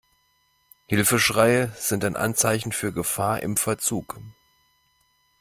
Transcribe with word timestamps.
Hilfeschreie 0.87 1.73
sind 1.77 2.03
ein 2.05 2.15
Anzeichen 2.15 2.71
für 2.71 2.91
Gefahr 2.91 3.43
im 3.43 3.55
Verzug. 3.55 4.19